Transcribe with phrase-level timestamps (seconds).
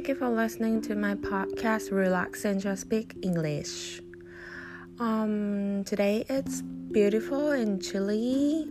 [0.00, 4.00] Thank you for listening to my podcast Relax and Just Speak English.
[4.98, 8.64] Um, today it's beautiful and chilly,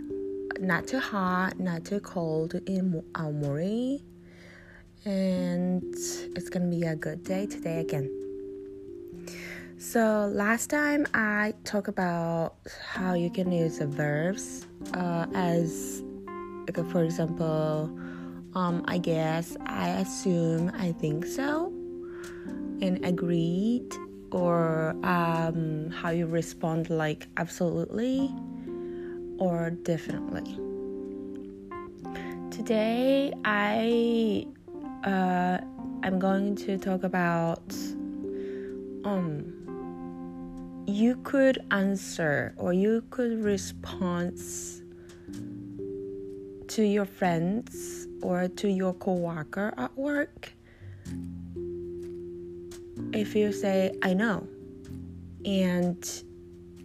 [0.60, 4.02] not too hot, not too cold in Aomori,
[5.06, 8.10] and it's gonna be a good day today again.
[9.78, 16.02] So last time I talked about how you can use the verbs uh, as,
[16.66, 17.96] like, for example,
[18.56, 21.68] um, I guess, I assume, I think so,
[22.82, 23.94] and agreed,
[24.32, 28.34] or um, how you respond like absolutely
[29.40, 30.58] or definitely.
[32.52, 34.46] Today I
[35.04, 35.60] uh,
[36.04, 37.74] I'm going to talk about
[39.06, 39.56] um
[40.88, 44.38] you could answer or you could respond
[46.80, 50.54] to your friends or to your coworker at work
[53.12, 54.48] if you say I know
[55.44, 56.02] and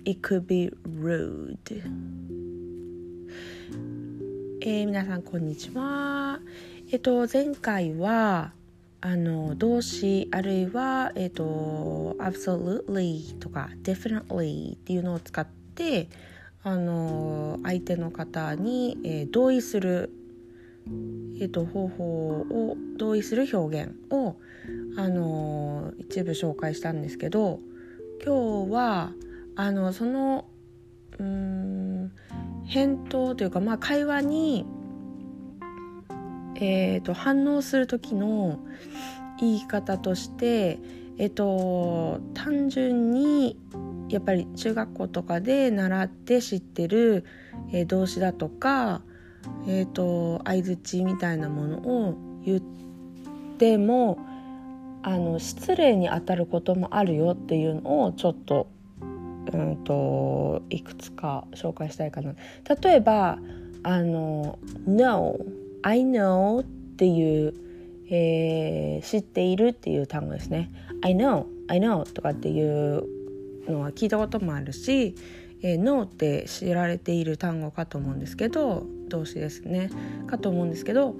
[0.04, 1.80] it could be rude
[4.62, 6.40] えー、皆さんこんにちは
[6.90, 8.52] えっと前回は
[9.00, 16.08] あの動詞あるいは、えーと、absolutely とか definitely っていうのを使って
[16.64, 20.10] あの相手の方に、えー、同意する、
[21.38, 22.04] えーと、方法
[22.40, 24.36] を同意する表現を
[24.96, 27.60] あの一部紹介したんですけど
[28.24, 29.12] 今日は
[29.56, 30.46] あのその
[31.18, 32.10] うん
[32.66, 34.66] 返答というか、まあ、会話に
[36.56, 38.60] えーと、反応する時の
[39.40, 40.78] 言い方として、
[41.18, 43.58] えーと、単純に
[44.08, 47.24] やっぱり中学校とかで習って知ってる、
[47.72, 49.02] えー、動詞だとか、
[49.66, 52.60] えーと、相づちみたいなものを言っ
[53.58, 54.18] ても
[55.02, 58.68] あの失礼にあたることもあるよっていうのをちょっと,、
[59.52, 62.34] うんと、いくつか紹介したいかな。
[62.82, 63.38] 例えば
[63.82, 65.36] あの「No」
[65.82, 66.64] I know っ
[66.96, 67.54] ていう、
[68.08, 70.70] えー、知っているっていう単語ですね
[71.02, 73.04] I know I know とかっていう
[73.68, 75.14] のは聞いたこともあるし、
[75.62, 79.90] えー、NO って知られている単語かと思うんですけど動詞ですね
[80.26, 81.16] かと思うんですけど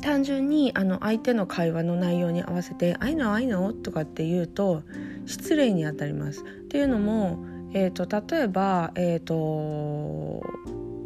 [0.00, 4.82] 単純にあの相手の会話の内容に合わせて「I know I know」とかって言うと
[5.24, 6.42] 失礼にあたります。
[6.42, 7.38] っていうのも、
[7.72, 10.42] えーと、例えば、えーと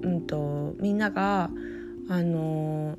[0.03, 1.51] うんとみんなが
[2.09, 2.97] あの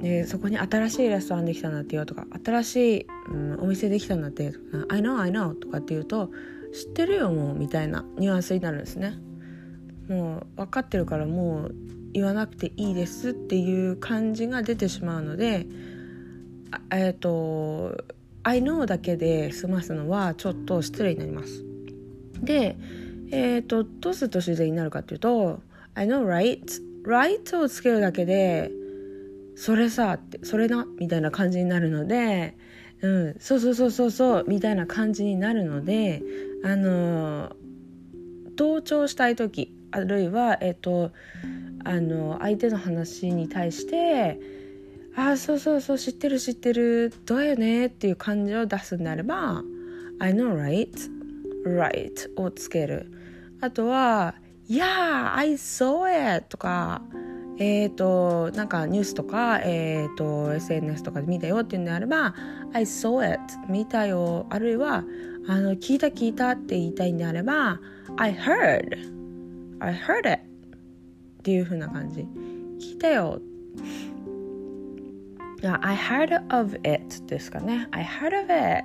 [0.00, 4.54] でそこに新しいレストランできたんだってよとか新しい、うん、お店できたんだって
[4.88, 6.30] 「I know I know」とかって言うと
[6.72, 9.14] 「知ってるよもう」みたいなニュアンスになるんですね。
[10.08, 11.74] もう分かってるからもう
[12.14, 15.66] 言わなくていいですっていう感じが出てしまうので
[16.90, 18.04] えっ、ー、と
[18.42, 21.64] 「I know」だけで済ますのはちょっと失礼になります。
[22.42, 22.76] で
[23.30, 25.60] え、ー、とどうすると自然になるかっていうと
[25.94, 26.60] 「I know right」
[27.04, 28.70] ライトをつけるだけで
[29.56, 32.56] それさってそれなみたいな感じになるので、
[33.00, 36.22] うん、そうそうそうそうそうみたいな感じになるので
[36.64, 37.54] あの
[38.56, 41.12] 同調したい時あるいはえっと
[41.84, 44.40] あの相手の話に対して
[45.14, 49.62] 「ああそうそうそう知ってる知ってるどうよね」っていう感じを出すんであれば
[50.18, 50.90] 「I know right」
[51.64, 53.12] 「right」をつける
[53.60, 54.34] あとは
[54.68, 56.06] Yeah, I saw
[56.36, 56.44] it!
[56.50, 57.00] とか、
[57.58, 62.34] えっ、ー、と、なんかニュースとか、えっ、ー、と、SNS とかで見たよっていうんであれば、
[62.72, 63.40] I saw it!
[63.68, 64.46] 見たよ。
[64.50, 65.04] あるいは、
[65.48, 67.80] あの、聞いた聞いたって言いたいんであれば、
[68.16, 68.96] I heard!
[69.80, 70.40] I heard it!
[71.40, 72.20] っていう風な感じ。
[72.80, 73.40] 聞いたよ。
[75.64, 77.88] I heard of it ですかね。
[77.90, 78.84] I heard of it!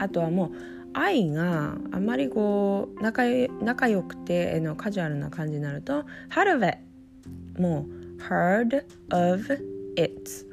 [0.00, 0.50] あとはもう、
[0.92, 3.22] 愛があまりこう仲
[3.62, 6.78] 仲良くてのカジュアルな感じになると heard of it
[7.60, 7.86] も
[8.18, 9.58] う heard of
[9.96, 10.46] it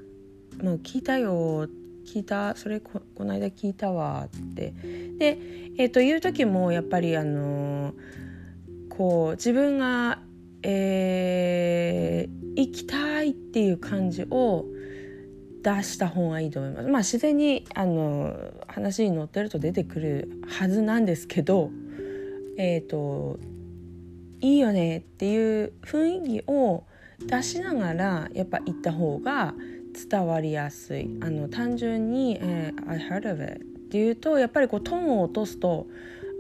[0.63, 1.67] もう聞いたよ
[2.05, 4.73] 聞いたそれここの間聞いたわって。
[5.17, 5.39] で
[5.77, 7.93] えっ、ー、という時もやっぱりあの
[8.89, 10.19] こう自分が
[10.63, 14.65] えー、行きたいっていう感じを
[15.63, 16.87] 出した方がいいと思います。
[16.87, 18.35] まあ自然にあの
[18.67, 21.71] 話に乗ってると出てくるはずなんですけど、
[22.57, 23.39] えっ、ー、と
[24.41, 26.83] いいよねっていう雰囲気を
[27.19, 29.53] 出しながらやっぱ言った方が
[30.09, 31.09] 伝わりやすい。
[31.21, 35.87] あの単純に、えー、I heard of it っていうとやっぱりこうトーンを落とすと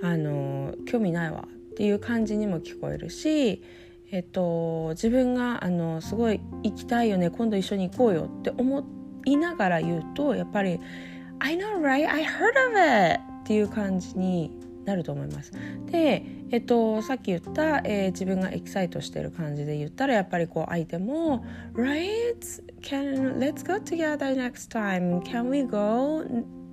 [0.03, 3.61] あの興味ないわっていう感じにも聞こえるし。
[4.09, 8.85] えっと、自分があのすごい行きたいよね今度一緒に行こうよって思
[9.25, 10.79] いながら言うとやっぱり
[11.39, 12.09] 「I know right?
[12.09, 14.51] I heard of it」っていう感じに
[14.87, 15.51] なると思います。
[15.91, 21.45] で、えっと、さっき言った、えー、自分がエキサイトしてる感じで言ったらやっぱりこう相手も
[21.75, 22.37] 「Right?
[22.81, 25.19] Can, let's go together next time.
[25.23, 26.23] Can we go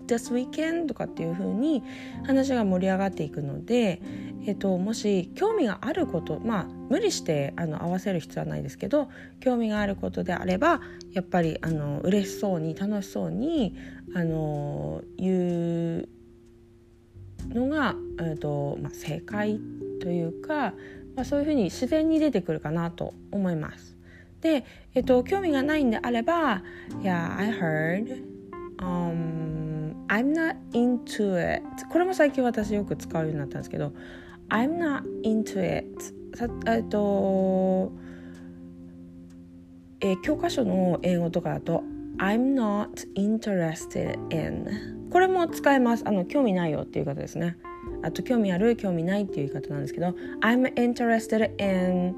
[0.07, 1.83] this weekend?」とかっていう風に
[2.25, 4.01] 話が盛り上がっていくので、
[4.47, 9.09] えっと、もし興味があることまあ無理してあの合わせる必要はないですけど
[9.41, 10.81] 興味があることであれば
[11.13, 13.77] やっぱりあの嬉しそうに楽しそうに
[14.15, 16.09] あの言う
[17.49, 19.61] のが、えーとまあ、正解
[20.01, 20.75] というか、
[21.17, 23.97] まあ、そういうふうに自然に出てくるかなと思います。
[24.41, 24.65] で、
[24.95, 26.63] えーと、興味がないんであれば
[27.03, 28.23] 「Yeah, I heard、
[28.79, 33.93] um, I'm not into it」これも最近私よく使うようになったんですけど
[34.51, 35.89] 「I'm not into it」
[36.69, 37.93] えっと、
[40.01, 41.83] えー、教科書の英語とかだと
[42.19, 44.69] 「I'm not interested in」
[45.15, 46.03] これも使えます。
[46.09, 47.57] あの興味ないよっていう方ですね。
[48.03, 50.09] あと興味ある興味ないっていう言い方なんですけど
[50.41, 52.13] I'm interested in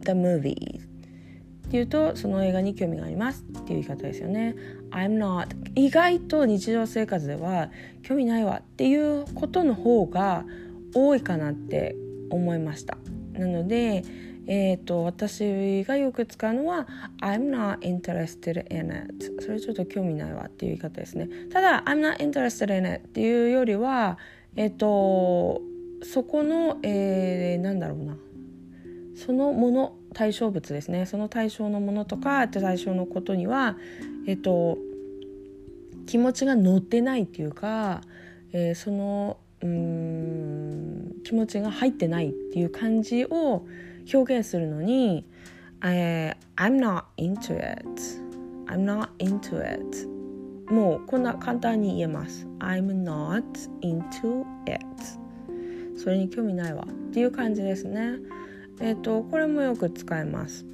[0.00, 4.56] the movie っていうとその映画に興味がありますっていう言い方ですよね。
[4.90, 5.46] I'm not
[5.76, 7.70] 意外と日常生活では
[8.02, 10.44] 興味ないわっていうことの方が
[10.96, 11.94] 多いかなって
[12.30, 12.98] 思いました。
[13.34, 14.02] なので
[14.52, 16.88] えーと、私がよく使うのは
[17.22, 21.28] 「I'm not interested in it」それちょっと興味ないわっていう言い方ですね。
[21.52, 24.18] ただ「I'm not interested in it」っていうよりは
[24.56, 25.62] えっ、ー、と
[26.02, 28.16] そこの、えー、なんだろうな。
[29.14, 31.06] そのもの対象物ですね。
[31.06, 33.76] その対象のものとか対象のことには
[34.26, 34.78] えっ、ー、と
[36.06, 38.00] 気持ちが乗ってないっていうか、
[38.52, 43.64] えー、そのうん気持ちが入ってないっていう感じを
[44.12, 45.26] 表現するのに、
[45.82, 47.86] えー、I'm not into it.
[48.66, 50.08] I'm not into it.
[50.72, 52.46] もうこんな簡単に言えます。
[52.60, 53.42] I'm not
[53.82, 54.80] into it.
[55.96, 56.86] それに興味ないわ。
[56.88, 58.18] っていう感じですね。
[58.80, 60.64] えっ、ー、とこれもよく使えます。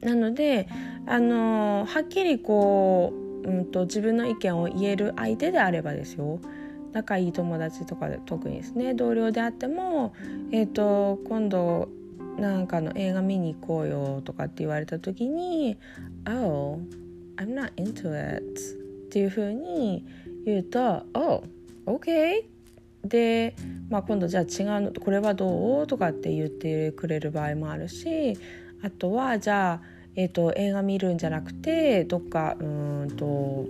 [0.00, 0.68] なので
[1.06, 3.12] あのはっきりこ
[3.44, 6.40] う、うんと、自分の意見を言える相手であればですよ。
[6.92, 8.94] 仲いい友達とかで特にですね。
[8.94, 10.12] 同僚であっても、
[10.50, 11.88] えーと今度
[12.38, 15.78] なんかの映画見に行こうよとかって言われた時に
[16.26, 16.80] 「Oh,
[17.36, 18.44] I'm not into it」
[19.06, 20.04] っていう風に
[20.44, 21.44] 言うと「Oh,
[21.86, 22.44] OK」
[23.04, 23.54] で、
[23.90, 28.38] まあ、今度じゃあ違うのこれはどうとかって言ってくれる場合もあるし
[28.82, 29.82] あとはじゃあ、
[30.16, 33.66] えーと、映画見るんじゃなくてどっかうんと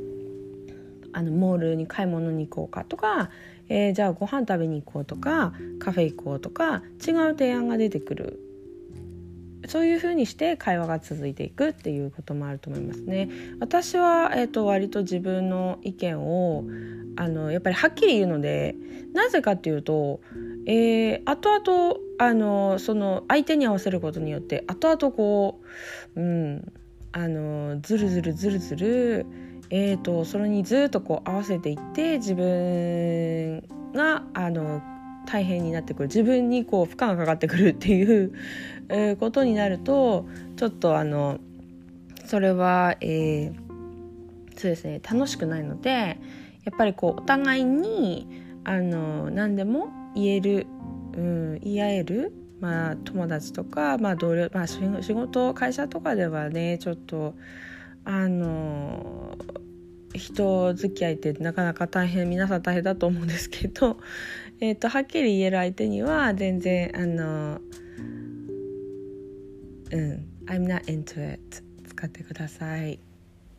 [1.14, 3.31] あのモールに買い物に行こうかとか、
[3.69, 8.51] えー、じゃあご飯食べに行こうとかカフェ行こうとか違う提案が出てくる
[9.69, 13.29] そういうふうにして会話が続いていくっていうこともあると思いますね。
[13.61, 16.64] 私は、えーと、割と自分の意見を
[17.17, 18.75] あのやっぱりはっきり言うので
[19.12, 20.20] なぜかっていうと、
[20.67, 25.61] えー、後々あのその相手に合わせることによって後々こ
[26.17, 26.73] う、うん、
[27.12, 29.26] あのずるずるずるずる、
[29.70, 33.61] えーとそれにずっとこう合わせていって自分
[33.93, 34.82] があの
[35.27, 36.09] 大変になってくる。
[36.09, 38.33] 自分にこう負荷がかかってくるっていう、
[39.19, 40.26] ことになると
[40.57, 41.38] ちょっとあの
[42.26, 43.55] それは、えー、
[44.57, 45.91] そうですね楽しくないので
[46.64, 48.26] やっぱりこうお互いに
[48.64, 50.67] あの何でも言える、
[51.17, 54.81] うん、言い合える、まあ、友達とか、まあ、同僚、まあ、仕
[55.12, 57.35] 事会社とかではねちょっと
[58.05, 59.37] あの
[60.14, 63.97] 人付き合いってなかなか大変皆さん大変だと思うんですけど、
[64.62, 67.61] えーと、はっきり言える相手には全然あの
[69.90, 73.00] うん I'm not into it 使ってください。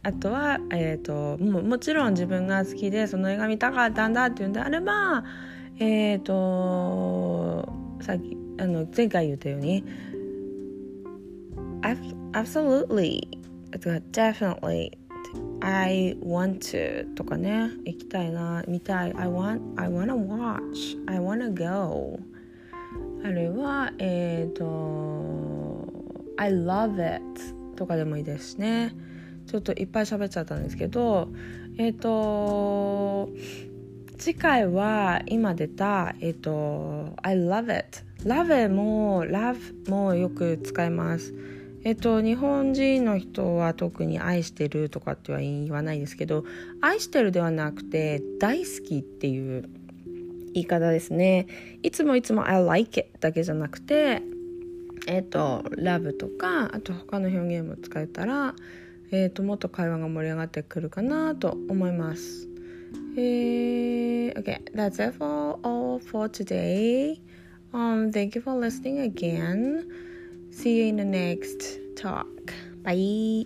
[0.03, 5.25] あとは、えーと、ももちろん自分が好きでその映画見たかったんだっていうんであれば
[5.77, 7.67] えっ、ー、と
[8.01, 9.83] さっきあの前回言ったように
[12.31, 13.27] absolutely
[13.71, 14.97] definitely
[15.61, 18.63] I want to とかね行きたいな。
[18.67, 19.13] 見たい。
[19.15, 20.97] I want I wanna watch.
[21.07, 22.19] I wanna go.
[23.23, 25.87] あるいはえっ、ー、と
[26.37, 27.23] I love it
[27.75, 28.93] とかでもいいですね。
[29.47, 31.29] ちょっといっぱい喋っちゃったんですけど
[31.77, 33.29] えっ、ー、と
[34.17, 41.33] 次回は今出たえっ、ー、と I love it love も love もよく使います。
[41.85, 46.45] えっと、日本人の人は特に愛してるとかっては言わないですけど
[46.81, 49.69] 愛してるではなくて大好きっていう
[50.53, 51.47] 言い方ですね
[51.81, 54.21] いつもいつも I like it だけじゃなくて
[55.07, 58.55] えっ、と love とかあと他の表現も使えたら、
[59.11, 62.47] えーと、もっと会話が盛り上がってくるかなと思います。
[63.17, 67.19] えー、okay, that's it for all for today.
[67.73, 69.85] Um, thank you for listening again.
[70.53, 72.53] See you in the next talk.
[72.83, 73.45] Bye.